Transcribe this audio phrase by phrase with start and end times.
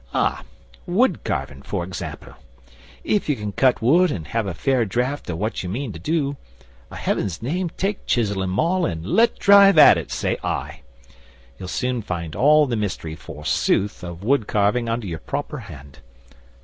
[0.15, 0.41] 'Ah!
[0.87, 2.33] Wood carving, for example.
[3.03, 5.99] If you can cut wood and have a fair draft of what ye mean to
[5.99, 6.37] do,
[6.89, 10.81] a' Heaven's name take chisel and maul and let drive at it, say I!
[11.59, 15.99] You'll soon find all the mystery, forsooth, of wood carving under your proper hand!